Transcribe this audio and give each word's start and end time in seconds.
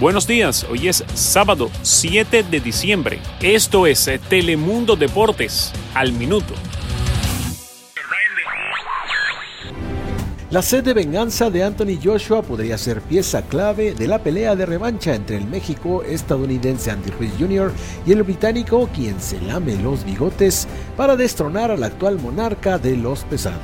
Buenos 0.00 0.28
días, 0.28 0.64
hoy 0.70 0.86
es 0.86 1.02
sábado 1.14 1.72
7 1.82 2.44
de 2.44 2.60
diciembre. 2.60 3.18
Esto 3.40 3.84
es 3.84 4.08
Telemundo 4.28 4.94
Deportes 4.94 5.72
al 5.92 6.12
minuto. 6.12 6.54
La 10.50 10.62
sed 10.62 10.84
de 10.84 10.94
venganza 10.94 11.50
de 11.50 11.64
Anthony 11.64 11.98
Joshua 12.00 12.42
podría 12.42 12.78
ser 12.78 13.00
pieza 13.00 13.42
clave 13.42 13.92
de 13.92 14.06
la 14.06 14.22
pelea 14.22 14.54
de 14.54 14.66
revancha 14.66 15.16
entre 15.16 15.36
el 15.36 15.48
México 15.48 16.04
estadounidense 16.04 16.92
Andy 16.92 17.10
Ruiz 17.10 17.32
Jr. 17.36 17.72
y 18.06 18.12
el 18.12 18.22
británico 18.22 18.88
quien 18.94 19.20
se 19.20 19.40
lame 19.40 19.74
los 19.82 20.04
bigotes 20.04 20.68
para 20.96 21.16
destronar 21.16 21.72
al 21.72 21.82
actual 21.82 22.20
monarca 22.20 22.78
de 22.78 22.96
los 22.96 23.24
pesados. 23.24 23.58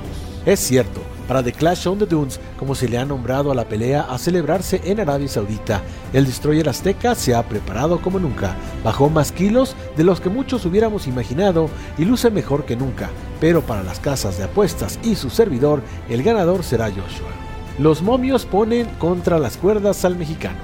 Es 0.45 0.59
cierto, 0.59 1.01
para 1.27 1.43
The 1.43 1.53
Clash 1.53 1.87
on 1.87 1.99
the 1.99 2.07
Dunes, 2.07 2.41
como 2.59 2.75
se 2.75 2.89
le 2.89 2.99
ha 2.99 3.05
nombrado 3.05 3.51
a 3.51 3.55
la 3.55 3.69
pelea 3.69 4.03
a 4.03 4.19
celebrarse 4.19 4.81
en 4.85 5.01
Arabia 5.01 5.29
Saudita. 5.29 5.83
El 6.13 6.27
destroyer 6.27 6.69
azteca 6.69 7.15
se 7.15 7.35
ha 7.35 7.43
preparado 7.43 8.01
como 8.01 8.19
nunca, 8.19 8.57
bajó 8.83 9.09
más 9.09 9.33
kilos 9.33 9.77
de 9.97 10.05
los 10.05 10.21
que 10.21 10.29
muchos 10.29 10.65
hubiéramos 10.67 11.07
imaginado 11.07 11.69
y 11.99 12.05
luce 12.05 12.31
mejor 12.31 12.65
que 12.65 12.77
nunca, 12.77 13.11
pero 13.41 13.63
para 13.63 13.83
las 13.83 14.01
casas 14.01 14.39
de 14.39 14.45
apuestas 14.45 14.99
y 15.03 15.15
su 15.17 15.31
servidor, 15.31 15.83
el 16.09 16.23
ganador 16.23 16.63
será 16.63 16.87
Joshua. 16.87 17.31
Los 17.79 18.03
momios 18.03 18.47
ponen 18.47 18.87
contra 18.99 19.39
las 19.39 19.57
cuerdas 19.57 20.05
al 20.05 20.17
mexicano, 20.17 20.59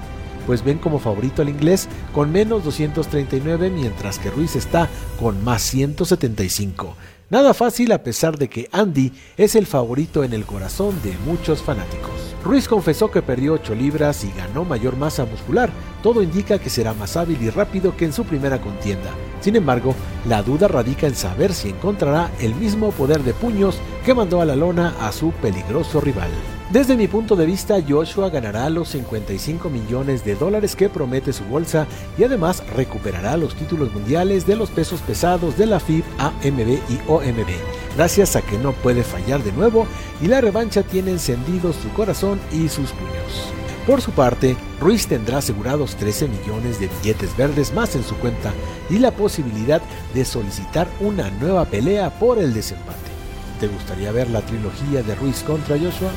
pues 0.46 0.64
ven 0.64 0.78
como 0.78 0.98
favorito 0.98 1.42
al 1.42 1.48
inglés 1.48 1.88
con 2.14 2.30
menos 2.30 2.64
239 2.64 3.70
mientras 3.70 4.18
que 4.18 4.30
Ruiz 4.30 4.56
está 4.56 4.88
con 5.18 5.42
más 5.42 5.62
175. 5.62 6.96
Nada 7.30 7.54
fácil 7.54 7.92
a 7.92 8.02
pesar 8.02 8.36
de 8.36 8.48
que 8.48 8.68
Andy 8.72 9.12
es 9.36 9.54
el 9.54 9.64
favorito 9.64 10.24
en 10.24 10.32
el 10.32 10.44
corazón 10.44 11.00
de 11.00 11.16
muchos 11.24 11.62
fanáticos. 11.62 12.34
Ruiz 12.44 12.66
confesó 12.66 13.08
que 13.08 13.22
perdió 13.22 13.52
8 13.52 13.76
libras 13.76 14.24
y 14.24 14.32
ganó 14.32 14.64
mayor 14.64 14.96
masa 14.96 15.24
muscular. 15.26 15.70
Todo 16.02 16.24
indica 16.24 16.58
que 16.58 16.70
será 16.70 16.92
más 16.92 17.16
hábil 17.16 17.40
y 17.40 17.50
rápido 17.50 17.96
que 17.96 18.06
en 18.06 18.12
su 18.12 18.24
primera 18.24 18.60
contienda. 18.60 19.12
Sin 19.40 19.56
embargo, 19.56 19.94
la 20.28 20.42
duda 20.42 20.68
radica 20.68 21.06
en 21.06 21.14
saber 21.14 21.54
si 21.54 21.70
encontrará 21.70 22.30
el 22.40 22.54
mismo 22.54 22.90
poder 22.92 23.22
de 23.22 23.32
puños 23.32 23.78
que 24.04 24.14
mandó 24.14 24.40
a 24.40 24.44
la 24.44 24.56
lona 24.56 24.94
a 25.00 25.12
su 25.12 25.32
peligroso 25.32 26.00
rival. 26.00 26.30
Desde 26.70 26.96
mi 26.96 27.08
punto 27.08 27.34
de 27.34 27.46
vista, 27.46 27.78
Joshua 27.86 28.30
ganará 28.30 28.70
los 28.70 28.90
55 28.90 29.68
millones 29.68 30.24
de 30.24 30.36
dólares 30.36 30.76
que 30.76 30.88
promete 30.88 31.32
su 31.32 31.42
bolsa 31.44 31.88
y 32.16 32.22
además 32.22 32.62
recuperará 32.76 33.36
los 33.36 33.56
títulos 33.56 33.92
mundiales 33.92 34.46
de 34.46 34.54
los 34.54 34.70
pesos 34.70 35.00
pesados 35.00 35.58
de 35.58 35.66
la 35.66 35.80
FIB, 35.80 36.04
AMB 36.18 36.78
y 36.88 37.00
OMB, 37.08 37.48
gracias 37.96 38.36
a 38.36 38.42
que 38.42 38.56
no 38.56 38.70
puede 38.70 39.02
fallar 39.02 39.42
de 39.42 39.50
nuevo 39.50 39.88
y 40.22 40.28
la 40.28 40.40
revancha 40.40 40.84
tiene 40.84 41.10
encendido 41.10 41.72
su 41.72 41.88
corazón 41.88 42.38
y 42.52 42.68
sus 42.68 42.92
puños. 42.92 43.59
Por 43.90 44.00
su 44.00 44.12
parte, 44.12 44.56
Ruiz 44.80 45.08
tendrá 45.08 45.38
asegurados 45.38 45.96
13 45.96 46.28
millones 46.28 46.78
de 46.78 46.86
billetes 46.86 47.36
verdes 47.36 47.74
más 47.74 47.96
en 47.96 48.04
su 48.04 48.14
cuenta 48.18 48.52
y 48.88 49.00
la 49.00 49.10
posibilidad 49.10 49.82
de 50.14 50.24
solicitar 50.24 50.86
una 51.00 51.28
nueva 51.28 51.64
pelea 51.64 52.08
por 52.20 52.38
el 52.38 52.54
desempate. 52.54 53.10
¿Te 53.58 53.66
gustaría 53.66 54.12
ver 54.12 54.30
la 54.30 54.42
trilogía 54.42 55.02
de 55.02 55.16
Ruiz 55.16 55.42
contra 55.42 55.76
Joshua? 55.76 56.12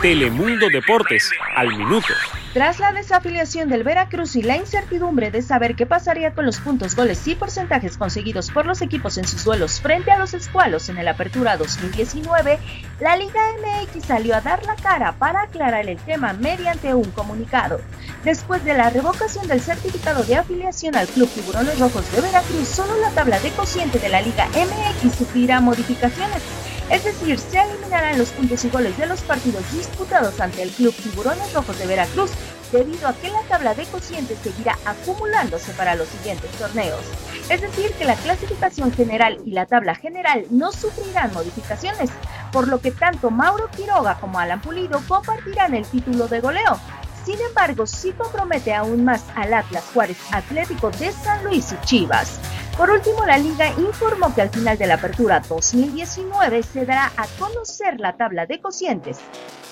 Telemundo 0.00 0.68
Deportes 0.68 1.30
al 1.54 1.68
minuto. 1.68 2.12
Tras 2.52 2.78
la 2.78 2.92
desafiliación 2.92 3.68
del 3.68 3.82
Veracruz 3.82 4.36
y 4.36 4.42
la 4.42 4.56
incertidumbre 4.56 5.30
de 5.30 5.42
saber 5.42 5.74
qué 5.74 5.86
pasaría 5.86 6.32
con 6.32 6.46
los 6.46 6.58
puntos, 6.60 6.96
goles 6.96 7.26
y 7.28 7.34
porcentajes 7.34 7.96
conseguidos 7.96 8.50
por 8.50 8.66
los 8.66 8.82
equipos 8.82 9.18
en 9.18 9.26
sus 9.26 9.44
duelos 9.44 9.80
frente 9.80 10.10
a 10.10 10.18
los 10.18 10.34
escualos 10.34 10.88
en 10.88 10.98
el 10.98 11.08
Apertura 11.08 11.56
2019, 11.56 12.58
la 13.00 13.16
Liga 13.16 13.40
MX 13.60 14.04
salió 14.04 14.36
a 14.36 14.40
dar 14.40 14.64
la 14.64 14.76
cara 14.76 15.12
para 15.12 15.42
aclarar 15.42 15.86
el 15.86 15.98
tema 15.98 16.32
mediante 16.34 16.94
un 16.94 17.10
comunicado. 17.10 17.80
Después 18.24 18.64
de 18.64 18.74
la 18.74 18.90
revocación 18.90 19.46
del 19.48 19.60
certificado 19.60 20.24
de 20.24 20.36
afiliación 20.36 20.96
al 20.96 21.06
Club 21.06 21.28
Tiburones 21.30 21.78
Rojos 21.78 22.10
de 22.12 22.22
Veracruz, 22.22 22.68
solo 22.68 22.98
la 23.00 23.10
tabla 23.10 23.38
de 23.40 23.50
cociente 23.50 23.98
de 23.98 24.08
la 24.08 24.22
Liga 24.22 24.46
MX 24.48 25.14
sufrirá 25.14 25.60
modificaciones 25.60 26.42
es 26.90 27.04
decir, 27.04 27.38
se 27.38 27.60
eliminarán 27.60 28.18
los 28.18 28.30
puntos 28.30 28.64
y 28.64 28.70
goles 28.70 28.96
de 28.96 29.06
los 29.06 29.20
partidos 29.22 29.64
disputados 29.72 30.40
ante 30.40 30.62
el 30.62 30.70
Club 30.70 30.94
Tiburones 30.94 31.52
Rojos 31.52 31.78
de 31.78 31.86
Veracruz, 31.86 32.30
debido 32.72 33.08
a 33.08 33.14
que 33.14 33.28
la 33.28 33.42
tabla 33.42 33.74
de 33.74 33.84
cocientes 33.86 34.38
seguirá 34.42 34.78
acumulándose 34.84 35.72
para 35.72 35.94
los 35.94 36.08
siguientes 36.08 36.50
torneos. 36.52 37.00
Es 37.48 37.60
decir, 37.60 37.92
que 37.92 38.04
la 38.04 38.14
clasificación 38.14 38.92
general 38.92 39.38
y 39.44 39.52
la 39.52 39.66
tabla 39.66 39.94
general 39.94 40.46
no 40.50 40.72
sufrirán 40.72 41.32
modificaciones, 41.32 42.10
por 42.52 42.68
lo 42.68 42.80
que 42.80 42.90
tanto 42.90 43.30
Mauro 43.30 43.68
Quiroga 43.70 44.18
como 44.20 44.38
Alan 44.38 44.60
Pulido 44.60 45.00
compartirán 45.08 45.74
el 45.74 45.86
título 45.86 46.28
de 46.28 46.40
goleo. 46.40 46.78
Sin 47.24 47.40
embargo, 47.40 47.86
sí 47.86 48.12
compromete 48.12 48.72
aún 48.72 49.04
más 49.04 49.24
al 49.34 49.52
Atlas 49.52 49.84
Juárez 49.92 50.18
Atlético 50.30 50.90
de 50.92 51.10
San 51.10 51.42
Luis 51.44 51.72
y 51.72 51.84
Chivas. 51.84 52.38
Por 52.76 52.90
último, 52.90 53.24
la 53.24 53.38
liga 53.38 53.72
informó 53.78 54.34
que 54.34 54.42
al 54.42 54.50
final 54.50 54.76
de 54.76 54.86
la 54.86 54.94
apertura 54.94 55.40
2019 55.48 56.62
se 56.62 56.84
dará 56.84 57.10
a 57.16 57.26
conocer 57.38 57.98
la 57.98 58.16
tabla 58.18 58.44
de 58.44 58.60
cocientes 58.60 59.16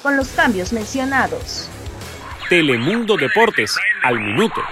con 0.03 0.17
los 0.17 0.29
cambios 0.29 0.73
mencionados. 0.73 1.69
Telemundo 2.49 3.19
Deportes 3.19 3.77
al 4.03 4.19
minuto. 4.21 4.63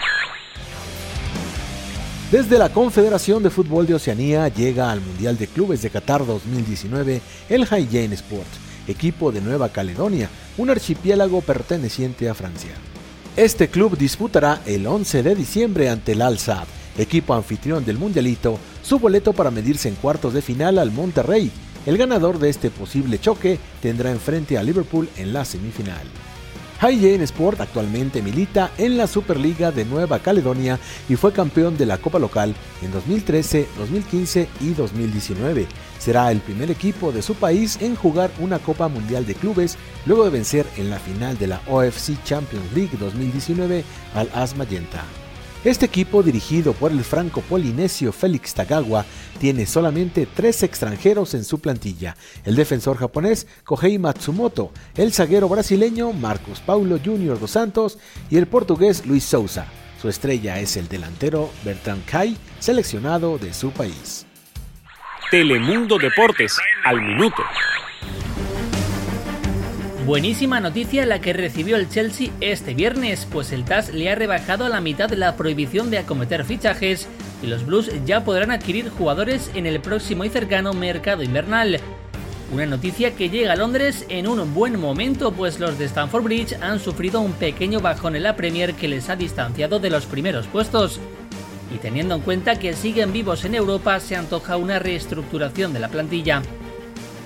Desde 2.30 2.56
la 2.56 2.70
Confederación 2.70 3.42
de 3.42 3.50
Fútbol 3.50 3.86
de 3.86 3.96
Oceanía 3.96 4.48
llega 4.48 4.90
al 4.90 5.02
Mundial 5.02 5.36
de 5.36 5.46
Clubes 5.48 5.82
de 5.82 5.90
Qatar 5.90 6.24
2019 6.24 7.20
el 7.50 7.66
Jane 7.66 8.14
Sport, 8.14 8.48
equipo 8.88 9.30
de 9.30 9.42
Nueva 9.42 9.68
Caledonia, 9.68 10.30
un 10.56 10.70
archipiélago 10.70 11.42
perteneciente 11.42 12.30
a 12.30 12.34
Francia. 12.34 12.72
Este 13.36 13.68
club 13.68 13.98
disputará 13.98 14.60
el 14.64 14.86
11 14.86 15.22
de 15.22 15.34
diciembre 15.34 15.90
ante 15.90 16.12
el 16.12 16.22
Al-Sadd 16.22 16.81
equipo 16.98 17.34
anfitrión 17.34 17.84
del 17.84 17.98
Mundialito, 17.98 18.58
su 18.82 18.98
boleto 18.98 19.32
para 19.32 19.50
medirse 19.50 19.88
en 19.88 19.94
cuartos 19.94 20.34
de 20.34 20.42
final 20.42 20.78
al 20.78 20.90
Monterrey. 20.90 21.50
El 21.86 21.98
ganador 21.98 22.38
de 22.38 22.48
este 22.48 22.70
posible 22.70 23.18
choque 23.18 23.58
tendrá 23.80 24.10
enfrente 24.10 24.56
a 24.56 24.62
Liverpool 24.62 25.08
en 25.16 25.32
la 25.32 25.44
semifinal. 25.44 26.06
Jane 26.90 27.22
Sport 27.22 27.60
actualmente 27.60 28.22
milita 28.22 28.72
en 28.76 28.96
la 28.96 29.06
Superliga 29.06 29.70
de 29.70 29.84
Nueva 29.84 30.18
Caledonia 30.18 30.80
y 31.08 31.14
fue 31.14 31.32
campeón 31.32 31.76
de 31.76 31.86
la 31.86 31.98
Copa 31.98 32.18
Local 32.18 32.54
en 32.82 32.90
2013, 32.90 33.68
2015 33.78 34.48
y 34.60 34.70
2019. 34.74 35.68
Será 35.98 36.32
el 36.32 36.40
primer 36.40 36.70
equipo 36.72 37.12
de 37.12 37.22
su 37.22 37.36
país 37.36 37.78
en 37.80 37.94
jugar 37.94 38.32
una 38.40 38.58
Copa 38.58 38.88
Mundial 38.88 39.26
de 39.26 39.36
Clubes 39.36 39.76
luego 40.06 40.24
de 40.24 40.30
vencer 40.30 40.66
en 40.76 40.90
la 40.90 40.98
final 40.98 41.38
de 41.38 41.46
la 41.46 41.60
OFC 41.68 42.20
Champions 42.24 42.72
League 42.74 42.96
2019 42.98 43.84
al 44.14 44.28
AS. 44.34 44.54
Este 45.64 45.86
equipo, 45.86 46.24
dirigido 46.24 46.72
por 46.72 46.90
el 46.90 47.04
franco-polinesio 47.04 48.12
Félix 48.12 48.52
Tagawa, 48.52 49.06
tiene 49.38 49.64
solamente 49.64 50.26
tres 50.26 50.64
extranjeros 50.64 51.34
en 51.34 51.44
su 51.44 51.60
plantilla: 51.60 52.16
el 52.44 52.56
defensor 52.56 52.96
japonés 52.96 53.46
Kohei 53.62 53.96
Matsumoto, 53.96 54.72
el 54.96 55.12
zaguero 55.12 55.48
brasileño 55.48 56.12
Marcos 56.12 56.58
Paulo 56.58 56.98
Junior 57.04 57.38
dos 57.38 57.52
Santos 57.52 57.98
y 58.28 58.38
el 58.38 58.48
portugués 58.48 59.06
Luis 59.06 59.22
Souza. 59.22 59.66
Su 60.00 60.08
estrella 60.08 60.58
es 60.58 60.76
el 60.76 60.88
delantero 60.88 61.48
Bertrand 61.64 62.04
Kai, 62.06 62.36
seleccionado 62.58 63.38
de 63.38 63.54
su 63.54 63.70
país. 63.70 64.26
Telemundo 65.30 65.96
Deportes, 65.96 66.58
al 66.84 67.00
minuto. 67.00 67.42
Buenísima 70.06 70.58
noticia 70.58 71.06
la 71.06 71.20
que 71.20 71.32
recibió 71.32 71.76
el 71.76 71.88
Chelsea 71.88 72.30
este 72.40 72.74
viernes, 72.74 73.28
pues 73.30 73.52
el 73.52 73.64
TAS 73.64 73.94
le 73.94 74.10
ha 74.10 74.16
rebajado 74.16 74.64
a 74.64 74.68
la 74.68 74.80
mitad 74.80 75.08
la 75.12 75.36
prohibición 75.36 75.90
de 75.90 75.98
acometer 75.98 76.44
fichajes 76.44 77.06
y 77.40 77.46
los 77.46 77.64
Blues 77.64 77.88
ya 78.04 78.24
podrán 78.24 78.50
adquirir 78.50 78.90
jugadores 78.90 79.52
en 79.54 79.64
el 79.64 79.80
próximo 79.80 80.24
y 80.24 80.28
cercano 80.28 80.72
mercado 80.72 81.22
invernal. 81.22 81.78
Una 82.52 82.66
noticia 82.66 83.14
que 83.14 83.30
llega 83.30 83.52
a 83.52 83.56
Londres 83.56 84.04
en 84.08 84.26
un 84.26 84.52
buen 84.52 84.78
momento, 84.78 85.30
pues 85.30 85.60
los 85.60 85.78
de 85.78 85.84
Stamford 85.84 86.24
Bridge 86.24 86.56
han 86.60 86.80
sufrido 86.80 87.20
un 87.20 87.32
pequeño 87.34 87.78
bajón 87.78 88.16
en 88.16 88.24
la 88.24 88.34
Premier 88.34 88.74
que 88.74 88.88
les 88.88 89.08
ha 89.08 89.14
distanciado 89.14 89.78
de 89.78 89.90
los 89.90 90.06
primeros 90.06 90.48
puestos. 90.48 90.98
Y 91.72 91.78
teniendo 91.78 92.16
en 92.16 92.22
cuenta 92.22 92.58
que 92.58 92.74
siguen 92.74 93.12
vivos 93.12 93.44
en 93.44 93.54
Europa, 93.54 94.00
se 94.00 94.16
antoja 94.16 94.56
una 94.56 94.80
reestructuración 94.80 95.72
de 95.72 95.78
la 95.78 95.88
plantilla. 95.88 96.42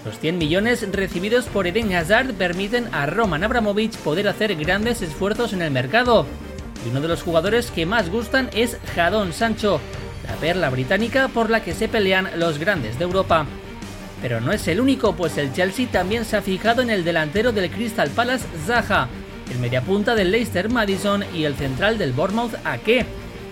Los 0.06 0.20
100 0.20 0.38
millones 0.38 0.86
recibidos 0.92 1.46
por 1.46 1.66
Eden 1.66 1.92
Hazard 1.92 2.32
permiten 2.34 2.86
a 2.94 3.06
Roman 3.06 3.42
Abramovich 3.42 3.96
poder 3.96 4.28
hacer 4.28 4.54
grandes 4.54 5.02
esfuerzos 5.02 5.52
en 5.52 5.62
el 5.62 5.72
mercado. 5.72 6.26
Y 6.84 6.90
uno 6.90 7.00
de 7.00 7.08
los 7.08 7.24
jugadores 7.24 7.72
que 7.72 7.86
más 7.86 8.08
gustan 8.08 8.48
es 8.54 8.78
Jadon 8.94 9.32
Sancho, 9.32 9.80
la 10.24 10.36
perla 10.36 10.70
británica 10.70 11.26
por 11.26 11.50
la 11.50 11.64
que 11.64 11.74
se 11.74 11.88
pelean 11.88 12.30
los 12.36 12.58
grandes 12.60 13.00
de 13.00 13.04
Europa. 13.04 13.46
Pero 14.22 14.40
no 14.40 14.52
es 14.52 14.68
el 14.68 14.80
único, 14.80 15.16
pues 15.16 15.38
el 15.38 15.52
Chelsea 15.52 15.88
también 15.90 16.24
se 16.24 16.36
ha 16.36 16.42
fijado 16.42 16.82
en 16.82 16.90
el 16.90 17.02
delantero 17.02 17.50
del 17.50 17.68
Crystal 17.68 18.08
Palace 18.10 18.46
Zaha, 18.64 19.08
el 19.50 19.58
mediapunta 19.58 20.14
del 20.14 20.30
Leicester 20.30 20.70
Madison 20.70 21.24
y 21.34 21.46
el 21.46 21.56
central 21.56 21.98
del 21.98 22.12
Bournemouth 22.12 22.54
Ake, 22.62 23.06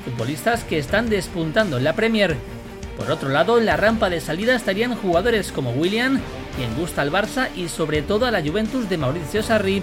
futbolistas 0.05 0.63
que 0.63 0.79
están 0.79 1.11
despuntando 1.11 1.79
en 1.79 1.85
la 1.85 1.97
Premier. 1.97 2.37
Por 2.97 3.11
otro 3.11 3.29
lado, 3.29 3.59
en 3.59 3.67
la 3.67 3.77
rampa 3.77 4.09
de 4.09 4.21
salida 4.21 4.55
estarían 4.55 4.95
jugadores 4.95 5.51
como 5.51 5.73
William, 5.73 6.21
quien 6.57 6.75
gusta 6.77 7.03
al 7.03 7.11
Barça 7.11 7.49
y 7.55 7.69
sobre 7.69 8.03
todo 8.03 8.27
a 8.27 8.31
la 8.31 8.43
Juventus 8.43 8.89
de 8.89 8.99
Mauricio 8.99 9.43
Sarri, 9.43 9.83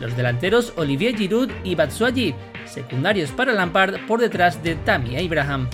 los 0.00 0.16
delanteros 0.16 0.72
Olivier 0.76 1.16
Giroud 1.16 1.50
y 1.64 1.74
Batshuayi, 1.74 2.34
secundarios 2.66 3.30
para 3.30 3.52
Lampard 3.52 4.06
por 4.06 4.20
detrás 4.20 4.62
de 4.62 4.76
Tammy 4.76 5.16
Abraham. 5.16 5.68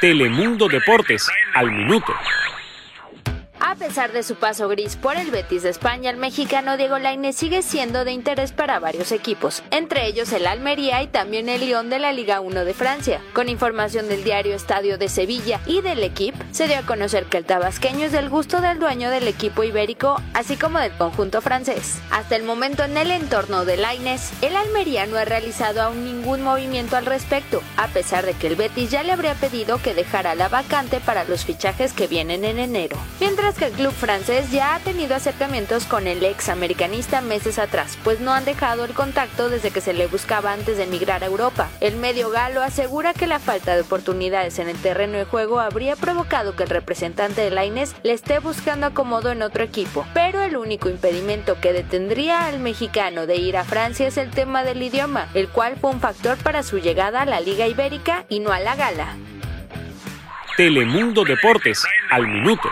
Telemundo 0.00 0.68
Deportes, 0.68 1.28
al 1.54 1.72
minuto. 1.72 2.12
A 3.78 3.86
pesar 3.86 4.10
de 4.10 4.24
su 4.24 4.34
paso 4.34 4.68
gris 4.68 4.96
por 4.96 5.16
el 5.16 5.30
Betis 5.30 5.62
de 5.62 5.70
España, 5.70 6.10
el 6.10 6.16
mexicano 6.16 6.76
Diego 6.76 6.98
Lainez 6.98 7.36
sigue 7.36 7.62
siendo 7.62 8.04
de 8.04 8.10
interés 8.10 8.50
para 8.50 8.80
varios 8.80 9.12
equipos, 9.12 9.62
entre 9.70 10.08
ellos 10.08 10.32
el 10.32 10.48
Almería 10.48 11.00
y 11.00 11.06
también 11.06 11.48
el 11.48 11.60
Lyon 11.60 11.88
de 11.88 12.00
la 12.00 12.12
Liga 12.12 12.40
1 12.40 12.64
de 12.64 12.74
Francia. 12.74 13.20
Con 13.34 13.48
información 13.48 14.08
del 14.08 14.24
diario 14.24 14.56
Estadio 14.56 14.98
de 14.98 15.08
Sevilla 15.08 15.60
y 15.64 15.80
del 15.80 16.02
equipo, 16.02 16.38
se 16.50 16.66
dio 16.66 16.76
a 16.76 16.86
conocer 16.86 17.26
que 17.26 17.36
el 17.36 17.44
tabasqueño 17.44 18.06
es 18.06 18.10
del 18.10 18.28
gusto 18.28 18.60
del 18.60 18.80
dueño 18.80 19.10
del 19.10 19.28
equipo 19.28 19.62
ibérico, 19.62 20.20
así 20.34 20.56
como 20.56 20.80
del 20.80 20.96
conjunto 20.96 21.40
francés. 21.40 22.00
Hasta 22.10 22.34
el 22.34 22.42
momento 22.42 22.82
en 22.82 22.96
el 22.96 23.12
entorno 23.12 23.64
de 23.64 23.76
Lainez, 23.76 24.32
el 24.42 24.56
Almería 24.56 25.06
no 25.06 25.18
ha 25.18 25.24
realizado 25.24 25.82
aún 25.82 26.04
ningún 26.04 26.42
movimiento 26.42 26.96
al 26.96 27.06
respecto, 27.06 27.62
a 27.76 27.86
pesar 27.86 28.26
de 28.26 28.34
que 28.34 28.48
el 28.48 28.56
Betis 28.56 28.90
ya 28.90 29.04
le 29.04 29.12
habría 29.12 29.34
pedido 29.34 29.80
que 29.80 29.94
dejara 29.94 30.34
la 30.34 30.48
vacante 30.48 30.98
para 30.98 31.22
los 31.22 31.44
fichajes 31.44 31.92
que 31.92 32.08
vienen 32.08 32.44
en 32.44 32.58
enero. 32.58 32.96
Mientras 33.20 33.54
que 33.54 33.67
el 33.68 33.74
club 33.74 33.92
francés 33.92 34.50
ya 34.50 34.74
ha 34.74 34.78
tenido 34.78 35.14
acercamientos 35.14 35.84
con 35.84 36.06
el 36.06 36.24
ex 36.24 36.48
americanista 36.48 37.20
meses 37.20 37.58
atrás, 37.58 37.98
pues 38.02 38.18
no 38.18 38.32
han 38.32 38.46
dejado 38.46 38.86
el 38.86 38.94
contacto 38.94 39.50
desde 39.50 39.70
que 39.70 39.82
se 39.82 39.92
le 39.92 40.06
buscaba 40.06 40.54
antes 40.54 40.78
de 40.78 40.84
emigrar 40.84 41.22
a 41.22 41.26
Europa. 41.26 41.68
El 41.80 41.96
medio 41.96 42.30
galo 42.30 42.62
asegura 42.62 43.12
que 43.12 43.26
la 43.26 43.38
falta 43.38 43.74
de 43.74 43.82
oportunidades 43.82 44.58
en 44.58 44.70
el 44.70 44.76
terreno 44.78 45.18
de 45.18 45.26
juego 45.26 45.60
habría 45.60 45.96
provocado 45.96 46.56
que 46.56 46.62
el 46.62 46.70
representante 46.70 47.42
de 47.42 47.50
Laines 47.50 47.94
le 48.02 48.14
esté 48.14 48.38
buscando 48.38 48.86
acomodo 48.86 49.30
en 49.30 49.42
otro 49.42 49.64
equipo, 49.64 50.06
pero 50.14 50.42
el 50.42 50.56
único 50.56 50.88
impedimento 50.88 51.60
que 51.60 51.74
detendría 51.74 52.46
al 52.46 52.60
mexicano 52.60 53.26
de 53.26 53.36
ir 53.36 53.58
a 53.58 53.64
Francia 53.64 54.08
es 54.08 54.16
el 54.16 54.30
tema 54.30 54.64
del 54.64 54.82
idioma, 54.82 55.28
el 55.34 55.48
cual 55.48 55.76
fue 55.78 55.90
un 55.90 56.00
factor 56.00 56.38
para 56.38 56.62
su 56.62 56.78
llegada 56.78 57.20
a 57.20 57.26
la 57.26 57.40
Liga 57.40 57.66
Ibérica 57.66 58.24
y 58.30 58.40
no 58.40 58.50
a 58.50 58.60
la 58.60 58.76
gala. 58.76 59.14
Telemundo 60.56 61.22
Deportes, 61.22 61.84
al 62.10 62.26
minuto. 62.26 62.68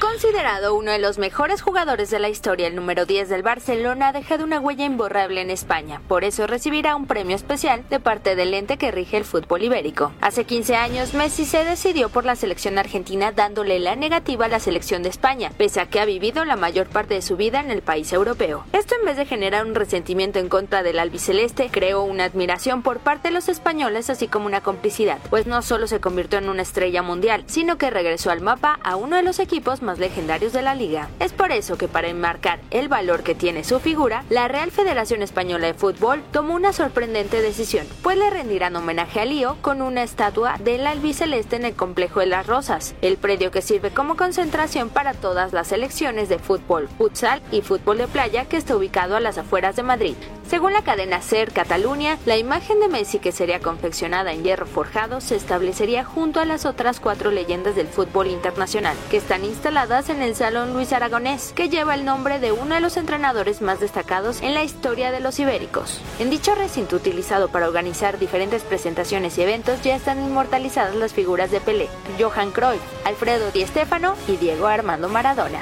Considerado 0.00 0.74
uno 0.76 0.92
de 0.92 1.00
los 1.00 1.18
mejores 1.18 1.60
jugadores 1.60 2.08
de 2.10 2.20
la 2.20 2.28
historia, 2.28 2.68
el 2.68 2.76
número 2.76 3.04
10 3.04 3.28
del 3.28 3.42
Barcelona 3.42 4.08
ha 4.08 4.12
dejado 4.12 4.44
una 4.44 4.60
huella 4.60 4.84
imborrable 4.84 5.40
en 5.40 5.50
España. 5.50 6.00
Por 6.06 6.22
eso 6.22 6.46
recibirá 6.46 6.94
un 6.94 7.06
premio 7.06 7.34
especial 7.34 7.82
de 7.88 7.98
parte 7.98 8.36
del 8.36 8.54
ente 8.54 8.76
que 8.76 8.92
rige 8.92 9.16
el 9.16 9.24
fútbol 9.24 9.62
ibérico. 9.62 10.12
Hace 10.20 10.44
15 10.44 10.76
años, 10.76 11.14
Messi 11.14 11.44
se 11.44 11.64
decidió 11.64 12.10
por 12.10 12.24
la 12.24 12.36
selección 12.36 12.78
argentina 12.78 13.32
dándole 13.32 13.80
la 13.80 13.96
negativa 13.96 14.44
a 14.44 14.48
la 14.48 14.60
selección 14.60 15.02
de 15.02 15.08
España, 15.08 15.50
pese 15.56 15.80
a 15.80 15.86
que 15.86 15.98
ha 15.98 16.04
vivido 16.04 16.44
la 16.44 16.56
mayor 16.56 16.86
parte 16.86 17.14
de 17.14 17.22
su 17.22 17.36
vida 17.36 17.60
en 17.60 17.72
el 17.72 17.82
país 17.82 18.12
europeo. 18.12 18.64
Esto 18.72 18.94
en 19.00 19.06
vez 19.06 19.16
de 19.16 19.26
generar 19.26 19.66
un 19.66 19.74
resentimiento 19.74 20.38
en 20.38 20.48
contra 20.48 20.84
del 20.84 21.00
albiceleste, 21.00 21.70
creó 21.72 22.02
una 22.02 22.24
admiración 22.24 22.82
por 22.82 23.00
parte 23.00 23.28
de 23.28 23.34
los 23.34 23.48
españoles 23.48 24.10
así 24.10 24.28
como 24.28 24.46
una 24.46 24.60
complicidad, 24.60 25.18
pues 25.28 25.46
no 25.46 25.60
solo 25.62 25.88
se 25.88 26.00
convirtió 26.00 26.38
en 26.38 26.50
una 26.50 26.62
estrella 26.62 27.02
mundial, 27.02 27.42
sino 27.46 27.78
que 27.78 27.90
regresó 27.90 28.30
al 28.30 28.42
mapa 28.42 28.78
a 28.84 28.94
uno 28.94 29.16
de 29.16 29.22
los 29.22 29.38
equipos 29.40 29.82
más 29.82 29.87
legendarios 29.96 30.52
de 30.52 30.60
la 30.60 30.74
liga. 30.74 31.08
Es 31.20 31.32
por 31.32 31.52
eso 31.52 31.78
que 31.78 31.88
para 31.88 32.08
enmarcar 32.08 32.60
el 32.70 32.88
valor 32.88 33.22
que 33.22 33.34
tiene 33.34 33.64
su 33.64 33.80
figura, 33.80 34.24
la 34.28 34.48
Real 34.48 34.70
Federación 34.70 35.22
Española 35.22 35.68
de 35.68 35.74
Fútbol 35.74 36.22
tomó 36.32 36.54
una 36.54 36.74
sorprendente 36.74 37.40
decisión, 37.40 37.86
pues 38.02 38.18
le 38.18 38.28
rendirán 38.28 38.76
homenaje 38.76 39.20
a 39.20 39.24
Lío 39.24 39.56
con 39.62 39.80
una 39.80 40.02
estatua 40.02 40.56
del 40.58 40.86
albiceleste 40.86 41.56
en 41.56 41.64
el 41.64 41.74
complejo 41.74 42.20
de 42.20 42.26
las 42.26 42.46
Rosas, 42.46 42.94
el 43.00 43.16
predio 43.16 43.50
que 43.50 43.62
sirve 43.62 43.90
como 43.90 44.16
concentración 44.16 44.90
para 44.90 45.14
todas 45.14 45.52
las 45.52 45.68
selecciones 45.68 46.28
de 46.28 46.38
fútbol, 46.38 46.88
futsal 46.98 47.40
y 47.52 47.62
fútbol 47.62 47.98
de 47.98 48.08
playa 48.08 48.46
que 48.46 48.56
está 48.56 48.76
ubicado 48.76 49.16
a 49.16 49.20
las 49.20 49.38
afueras 49.38 49.76
de 49.76 49.84
Madrid. 49.84 50.14
Según 50.48 50.72
la 50.72 50.80
cadena 50.80 51.20
SER 51.20 51.52
Cataluña, 51.52 52.16
la 52.24 52.38
imagen 52.38 52.80
de 52.80 52.88
Messi 52.88 53.18
que 53.18 53.32
sería 53.32 53.60
confeccionada 53.60 54.32
en 54.32 54.42
hierro 54.42 54.64
forjado 54.64 55.20
se 55.20 55.36
establecería 55.36 56.04
junto 56.04 56.40
a 56.40 56.46
las 56.46 56.64
otras 56.64 57.00
cuatro 57.00 57.30
leyendas 57.30 57.76
del 57.76 57.86
fútbol 57.86 58.28
internacional, 58.28 58.96
que 59.10 59.18
están 59.18 59.44
instaladas 59.44 60.08
en 60.08 60.22
el 60.22 60.34
Salón 60.34 60.72
Luis 60.72 60.94
Aragonés, 60.94 61.52
que 61.54 61.68
lleva 61.68 61.94
el 61.94 62.06
nombre 62.06 62.40
de 62.40 62.52
uno 62.52 62.76
de 62.76 62.80
los 62.80 62.96
entrenadores 62.96 63.60
más 63.60 63.78
destacados 63.78 64.40
en 64.40 64.54
la 64.54 64.64
historia 64.64 65.10
de 65.10 65.20
los 65.20 65.38
ibéricos. 65.38 66.00
En 66.18 66.30
dicho 66.30 66.54
recinto 66.54 66.96
utilizado 66.96 67.48
para 67.48 67.68
organizar 67.68 68.18
diferentes 68.18 68.62
presentaciones 68.62 69.36
y 69.36 69.42
eventos 69.42 69.82
ya 69.82 69.96
están 69.96 70.18
inmortalizadas 70.24 70.94
las 70.94 71.12
figuras 71.12 71.50
de 71.50 71.60
Pelé, 71.60 71.88
Johan 72.18 72.52
Cruyff, 72.52 72.80
Alfredo 73.04 73.50
Di 73.50 73.66
Stéfano 73.66 74.14
y 74.26 74.38
Diego 74.38 74.66
Armando 74.66 75.10
Maradona. 75.10 75.60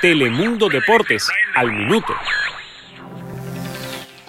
Telemundo 0.00 0.68
Deportes, 0.68 1.28
al 1.56 1.72
minuto. 1.72 2.14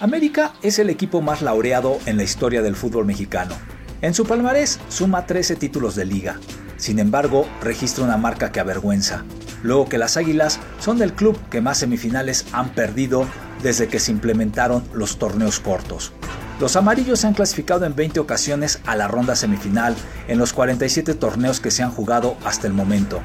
América 0.00 0.54
es 0.62 0.78
el 0.78 0.88
equipo 0.88 1.20
más 1.20 1.42
laureado 1.42 1.98
en 2.06 2.16
la 2.16 2.22
historia 2.22 2.62
del 2.62 2.74
fútbol 2.74 3.04
mexicano. 3.04 3.54
En 4.00 4.14
su 4.14 4.24
palmarés 4.24 4.80
suma 4.88 5.26
13 5.26 5.56
títulos 5.56 5.94
de 5.94 6.06
liga. 6.06 6.40
Sin 6.78 6.98
embargo, 6.98 7.46
registra 7.60 8.04
una 8.04 8.16
marca 8.16 8.50
que 8.50 8.60
avergüenza. 8.60 9.24
Luego 9.62 9.90
que 9.90 9.98
las 9.98 10.16
Águilas 10.16 10.58
son 10.78 11.02
el 11.02 11.12
club 11.12 11.38
que 11.50 11.60
más 11.60 11.76
semifinales 11.76 12.46
han 12.52 12.70
perdido 12.70 13.26
desde 13.62 13.88
que 13.88 14.00
se 14.00 14.10
implementaron 14.10 14.82
los 14.94 15.18
torneos 15.18 15.60
cortos. 15.60 16.14
Los 16.60 16.76
amarillos 16.76 17.20
se 17.20 17.26
han 17.26 17.34
clasificado 17.34 17.84
en 17.84 17.94
20 17.94 18.20
ocasiones 18.20 18.80
a 18.86 18.96
la 18.96 19.06
ronda 19.06 19.36
semifinal 19.36 19.94
en 20.28 20.38
los 20.38 20.54
47 20.54 21.12
torneos 21.12 21.60
que 21.60 21.70
se 21.70 21.82
han 21.82 21.90
jugado 21.90 22.38
hasta 22.42 22.66
el 22.66 22.72
momento, 22.72 23.20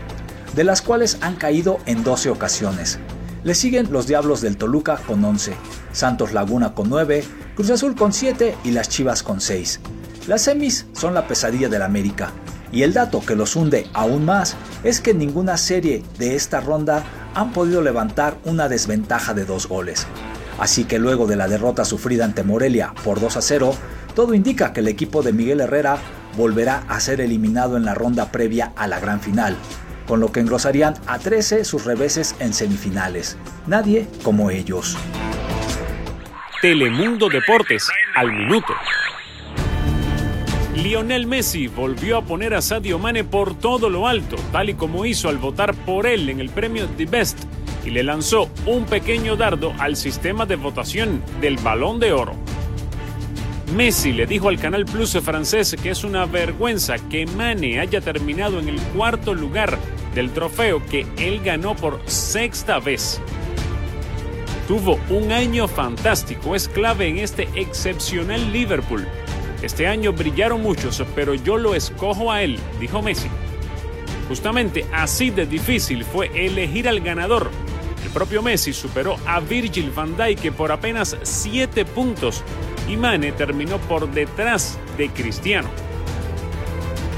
de 0.58 0.66
las 0.66 0.82
cuales 0.82 1.20
han 1.22 1.36
caído 1.36 1.80
en 1.86 2.04
12 2.04 2.32
ocasiones. 2.32 3.00
Le 3.46 3.54
siguen 3.54 3.92
los 3.92 4.08
Diablos 4.08 4.42
del 4.42 4.58
Toluca 4.58 4.98
con 5.06 5.24
11, 5.24 5.54
Santos 5.92 6.34
Laguna 6.34 6.74
con 6.74 6.90
9, 6.90 7.24
Cruz 7.54 7.70
Azul 7.70 7.96
con 7.96 8.12
7 8.12 8.56
y 8.64 8.72
las 8.72 8.90
Chivas 8.90 9.22
con 9.22 9.40
6. 9.40 9.82
Las 10.26 10.42
semis 10.42 10.88
son 10.94 11.14
la 11.14 11.28
pesadilla 11.28 11.70
del 11.70 11.84
América, 11.84 12.32
y 12.72 12.82
el 12.82 12.94
dato 12.94 13.24
que 13.24 13.36
los 13.36 13.56
hunde 13.56 13.86
aún 13.94 14.26
más 14.26 14.56
es 14.84 15.00
que 15.00 15.14
ninguna 15.14 15.58
serie 15.58 16.02
de 16.18 16.36
esta 16.36 16.60
ronda 16.60 17.04
han 17.36 17.54
podido 17.54 17.84
levantar 17.84 18.40
una 18.46 18.68
desventaja 18.68 19.36
de 19.36 19.46
dos 19.46 19.68
goles. 19.68 20.08
Así 20.58 20.86
que 20.86 20.98
luego 20.98 21.28
de 21.28 21.36
la 21.36 21.48
derrota 21.48 21.86
sufrida 21.86 22.26
ante 22.26 22.42
Morelia 22.42 22.96
por 23.04 23.20
2 23.20 23.38
a 23.38 23.44
0, 23.44 23.76
todo 24.16 24.34
indica 24.34 24.74
que 24.74 24.80
el 24.80 24.88
equipo 24.88 25.22
de 25.22 25.34
Miguel 25.34 25.62
Herrera 25.62 26.00
volverá 26.36 26.84
a 26.88 27.00
ser 27.00 27.22
eliminado 27.22 27.78
en 27.78 27.86
la 27.86 27.94
ronda 27.94 28.32
previa 28.32 28.74
a 28.76 28.88
la 28.88 29.00
gran 29.00 29.22
final, 29.22 29.56
con 30.08 30.20
lo 30.20 30.32
que 30.32 30.40
engrosarían 30.40 30.96
a 31.08 31.20
13 31.20 31.66
sus 31.66 31.86
reveses 31.86 32.36
en 32.40 32.54
semifinales. 32.54 33.38
Nadie 33.68 34.08
como 34.24 34.50
ellos. 34.52 34.98
Telemundo 36.62 37.30
Deportes, 37.30 37.88
al 38.16 38.32
minuto. 38.32 38.74
Lionel 40.76 41.26
Messi 41.26 41.68
volvió 41.68 42.18
a 42.18 42.22
poner 42.24 42.54
a 42.54 42.62
Sadio 42.62 43.00
Mane 43.00 43.24
por 43.24 43.58
todo 43.58 43.90
lo 43.90 44.08
alto, 44.08 44.36
tal 44.52 44.70
y 44.70 44.74
como 44.74 45.06
hizo 45.06 45.30
al 45.30 45.38
votar 45.38 45.74
por 45.74 46.06
él 46.06 46.30
en 46.30 46.40
el 46.40 46.50
premio 46.50 46.88
The 46.98 47.06
Best, 47.06 47.40
y 47.86 47.92
le 47.92 48.04
lanzó 48.04 48.50
un 48.66 48.86
pequeño 48.86 49.36
dardo 49.36 49.74
al 49.80 49.96
sistema 49.96 50.46
de 50.46 50.58
votación 50.58 51.24
del 51.40 51.58
Balón 51.58 52.00
de 52.00 52.12
Oro. 52.12 52.36
Messi 53.76 54.12
le 54.12 54.26
dijo 54.26 54.50
al 54.50 54.60
Canal 54.60 54.86
Plus 54.86 55.18
francés 55.20 55.76
que 55.82 55.90
es 55.90 56.04
una 56.04 56.26
vergüenza 56.26 56.96
que 57.10 57.26
Mane 57.26 57.80
haya 57.80 58.02
terminado 58.02 58.60
en 58.60 58.70
el 58.70 58.80
cuarto 58.80 59.34
lugar 59.34 59.78
del 60.16 60.32
trofeo 60.32 60.84
que 60.84 61.06
él 61.18 61.42
ganó 61.44 61.76
por 61.76 62.02
sexta 62.06 62.80
vez. 62.80 63.22
Tuvo 64.68 65.00
un 65.10 65.32
año 65.32 65.68
fantástico, 65.68 66.56
es 66.56 66.68
clave 66.68 67.08
en 67.08 67.20
este 67.20 67.48
excepcional 67.54 68.52
Liverpool. 68.52 69.06
Este 69.62 69.86
año 69.86 70.14
brillaron 70.14 70.62
muchos, 70.64 71.04
pero 71.14 71.36
yo 71.36 71.58
lo 71.58 71.76
escojo 71.76 72.32
a 72.32 72.42
él, 72.42 72.58
dijo 72.80 73.02
Messi. 73.04 73.28
Justamente 74.28 74.86
así 74.92 75.30
de 75.30 75.46
difícil 75.46 76.04
fue 76.04 76.32
elegir 76.34 76.88
al 76.90 77.02
ganador. 77.02 77.52
El 78.04 78.10
propio 78.10 78.42
Messi 78.42 78.74
superó 78.74 79.18
a 79.28 79.40
Virgil 79.40 79.92
van 79.92 80.18
Dijk 80.18 80.52
por 80.54 80.72
apenas 80.72 81.16
7 81.22 81.86
puntos 81.86 82.44
y 82.88 82.98
Mane 82.98 83.34
terminó 83.34 83.78
por 83.80 84.10
detrás 84.10 84.80
de 84.98 85.10
Cristiano. 85.10 85.70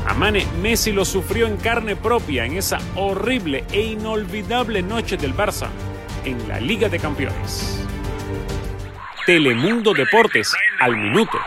A 0.08 0.14
Mane 0.14 0.48
Messi 0.62 0.94
lo 0.94 1.04
sufrió 1.04 1.48
en 1.48 1.58
carne 1.58 1.98
propia 1.98 2.46
en 2.46 2.56
esa 2.56 2.80
horrible 2.96 3.66
e 3.74 3.82
inolvidable 3.82 4.82
noche 4.82 5.18
del 5.18 5.36
Barça 5.36 5.68
en 6.24 6.48
la 6.48 6.62
Liga 6.62 6.88
de 6.88 6.98
Campeones. 6.98 7.86
Telemundo 9.26 9.94
Deportes 9.94 10.54
al 10.80 10.96
minuto. 10.96 11.38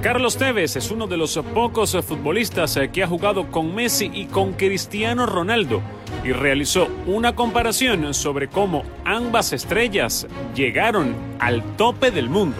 Carlos 0.00 0.38
Tevez 0.38 0.76
es 0.76 0.90
uno 0.90 1.06
de 1.06 1.18
los 1.18 1.38
pocos 1.52 1.94
futbolistas 2.02 2.80
que 2.90 3.02
ha 3.02 3.06
jugado 3.06 3.50
con 3.50 3.74
Messi 3.74 4.10
y 4.14 4.24
con 4.24 4.54
Cristiano 4.54 5.26
Ronaldo 5.26 5.82
y 6.24 6.32
realizó 6.32 6.88
una 7.06 7.34
comparación 7.34 8.14
sobre 8.14 8.48
cómo 8.48 8.84
ambas 9.04 9.52
estrellas 9.52 10.26
llegaron 10.54 11.14
al 11.38 11.62
tope 11.76 12.10
del 12.10 12.30
mundo. 12.30 12.56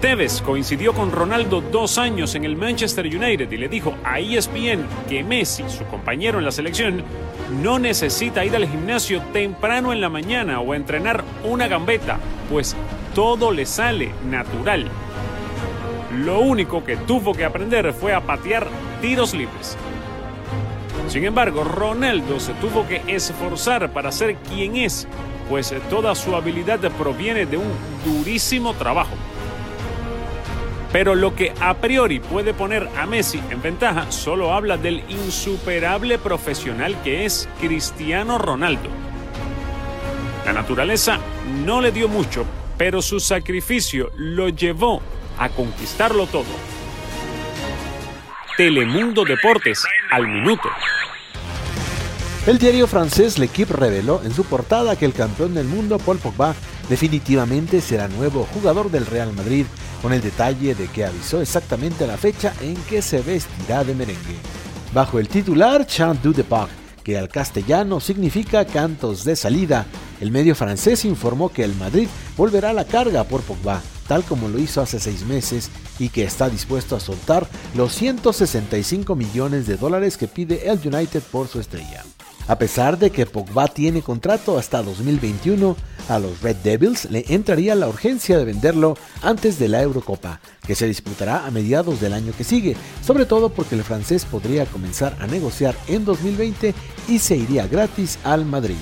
Tevez 0.00 0.42
coincidió 0.42 0.92
con 0.92 1.10
Ronaldo 1.10 1.60
dos 1.60 1.98
años 1.98 2.36
en 2.36 2.44
el 2.44 2.56
Manchester 2.56 3.04
United 3.04 3.50
y 3.50 3.56
le 3.56 3.68
dijo 3.68 3.94
a 4.04 4.20
ESPN 4.20 4.86
que 5.08 5.24
Messi, 5.24 5.64
su 5.68 5.84
compañero 5.86 6.38
en 6.38 6.44
la 6.44 6.52
selección, 6.52 7.02
no 7.60 7.80
necesita 7.80 8.44
ir 8.44 8.54
al 8.54 8.68
gimnasio 8.68 9.20
temprano 9.32 9.92
en 9.92 10.00
la 10.00 10.08
mañana 10.08 10.60
o 10.60 10.74
entrenar 10.74 11.24
una 11.42 11.66
gambeta, 11.66 12.18
pues 12.48 12.76
todo 13.12 13.50
le 13.50 13.66
sale 13.66 14.12
natural. 14.30 14.86
Lo 16.16 16.40
único 16.40 16.84
que 16.84 16.96
tuvo 16.96 17.34
que 17.34 17.44
aprender 17.44 17.92
fue 17.92 18.14
a 18.14 18.20
patear 18.20 18.68
tiros 19.02 19.34
libres. 19.34 19.76
Sin 21.08 21.24
embargo, 21.24 21.64
Ronaldo 21.64 22.38
se 22.38 22.54
tuvo 22.54 22.86
que 22.86 23.02
esforzar 23.08 23.90
para 23.92 24.12
ser 24.12 24.36
quien 24.36 24.76
es, 24.76 25.08
pues 25.48 25.74
toda 25.90 26.14
su 26.14 26.36
habilidad 26.36 26.78
proviene 26.92 27.46
de 27.46 27.56
un 27.56 27.72
durísimo 28.04 28.74
trabajo. 28.74 29.16
Pero 30.92 31.14
lo 31.14 31.34
que 31.34 31.52
a 31.60 31.74
priori 31.74 32.18
puede 32.20 32.54
poner 32.54 32.88
a 32.96 33.06
Messi 33.06 33.40
en 33.50 33.60
ventaja 33.60 34.10
solo 34.10 34.54
habla 34.54 34.76
del 34.76 35.02
insuperable 35.08 36.18
profesional 36.18 36.96
que 37.02 37.24
es 37.24 37.48
Cristiano 37.60 38.38
Ronaldo. 38.38 38.88
La 40.46 40.52
naturaleza 40.52 41.18
no 41.66 41.82
le 41.82 41.92
dio 41.92 42.08
mucho, 42.08 42.46
pero 42.78 43.02
su 43.02 43.20
sacrificio 43.20 44.10
lo 44.16 44.48
llevó 44.48 45.02
a 45.38 45.50
conquistarlo 45.50 46.26
todo. 46.26 46.46
Telemundo 48.56 49.24
Deportes 49.24 49.84
al 50.10 50.26
minuto. 50.26 50.68
El 52.46 52.58
diario 52.58 52.86
francés 52.86 53.38
L'Equipe 53.38 53.74
reveló 53.74 54.22
en 54.24 54.32
su 54.32 54.42
portada 54.42 54.96
que 54.96 55.04
el 55.04 55.12
campeón 55.12 55.52
del 55.52 55.66
mundo, 55.66 55.98
Paul 55.98 56.18
Pogba, 56.18 56.54
definitivamente 56.88 57.80
será 57.80 58.08
nuevo 58.08 58.46
jugador 58.52 58.90
del 58.90 59.06
Real 59.06 59.32
Madrid, 59.32 59.66
con 60.02 60.12
el 60.12 60.20
detalle 60.20 60.74
de 60.74 60.88
que 60.88 61.04
avisó 61.04 61.40
exactamente 61.40 62.06
la 62.06 62.16
fecha 62.16 62.54
en 62.60 62.74
que 62.88 63.02
se 63.02 63.20
vestirá 63.20 63.84
de 63.84 63.94
merengue. 63.94 64.36
Bajo 64.92 65.18
el 65.18 65.28
titular 65.28 65.86
Chant 65.86 66.22
du 66.22 66.32
départ, 66.32 66.70
que 67.04 67.18
al 67.18 67.28
castellano 67.28 68.00
significa 68.00 68.64
cantos 68.66 69.24
de 69.24 69.36
salida, 69.36 69.86
el 70.20 70.30
medio 70.30 70.54
francés 70.54 71.04
informó 71.04 71.50
que 71.50 71.64
el 71.64 71.74
Madrid 71.74 72.08
volverá 72.36 72.70
a 72.70 72.74
la 72.74 72.84
carga 72.84 73.24
por 73.24 73.42
Pogba, 73.42 73.80
tal 74.06 74.24
como 74.24 74.48
lo 74.48 74.58
hizo 74.58 74.80
hace 74.80 74.98
seis 74.98 75.24
meses, 75.24 75.70
y 75.98 76.08
que 76.08 76.24
está 76.24 76.48
dispuesto 76.48 76.96
a 76.96 77.00
soltar 77.00 77.46
los 77.74 77.94
165 77.94 79.14
millones 79.14 79.66
de 79.66 79.76
dólares 79.76 80.16
que 80.16 80.28
pide 80.28 80.68
el 80.68 80.80
United 80.84 81.22
por 81.30 81.48
su 81.48 81.60
estrella. 81.60 82.04
A 82.48 82.56
pesar 82.56 82.98
de 82.98 83.10
que 83.10 83.26
Pogba 83.26 83.68
tiene 83.68 84.00
contrato 84.00 84.58
hasta 84.58 84.82
2021, 84.82 85.76
a 86.08 86.18
los 86.18 86.40
Red 86.40 86.56
Devils 86.64 87.04
le 87.10 87.26
entraría 87.28 87.74
la 87.74 87.88
urgencia 87.88 88.38
de 88.38 88.46
venderlo 88.46 88.96
antes 89.20 89.58
de 89.58 89.68
la 89.68 89.82
Eurocopa, 89.82 90.40
que 90.66 90.74
se 90.74 90.86
disputará 90.86 91.46
a 91.46 91.50
mediados 91.50 92.00
del 92.00 92.14
año 92.14 92.32
que 92.36 92.44
sigue, 92.44 92.74
sobre 93.04 93.26
todo 93.26 93.50
porque 93.50 93.74
el 93.74 93.84
francés 93.84 94.24
podría 94.24 94.64
comenzar 94.64 95.14
a 95.20 95.26
negociar 95.26 95.76
en 95.88 96.06
2020 96.06 96.74
y 97.06 97.18
se 97.18 97.36
iría 97.36 97.66
gratis 97.66 98.18
al 98.24 98.46
Madrid. 98.46 98.76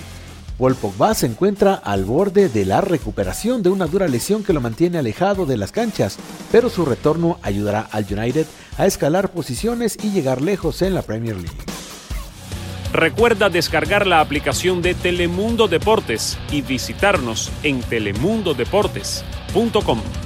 Paul 0.58 0.76
Pogba 0.76 1.12
se 1.14 1.26
encuentra 1.26 1.74
al 1.74 2.04
borde 2.04 2.48
de 2.48 2.64
la 2.66 2.80
recuperación 2.80 3.64
de 3.64 3.70
una 3.70 3.86
dura 3.86 4.06
lesión 4.06 4.44
que 4.44 4.52
lo 4.52 4.60
mantiene 4.60 4.98
alejado 4.98 5.44
de 5.44 5.56
las 5.56 5.72
canchas, 5.72 6.18
pero 6.52 6.70
su 6.70 6.84
retorno 6.84 7.40
ayudará 7.42 7.80
al 7.80 8.06
United 8.08 8.46
a 8.78 8.86
escalar 8.86 9.32
posiciones 9.32 9.98
y 10.00 10.12
llegar 10.12 10.40
lejos 10.40 10.82
en 10.82 10.94
la 10.94 11.02
Premier 11.02 11.34
League. 11.34 11.75
Recuerda 12.96 13.50
descargar 13.50 14.06
la 14.06 14.20
aplicación 14.20 14.80
de 14.80 14.94
Telemundo 14.94 15.68
Deportes 15.68 16.38
y 16.50 16.62
visitarnos 16.62 17.52
en 17.62 17.80
telemundodeportes.com. 17.80 20.25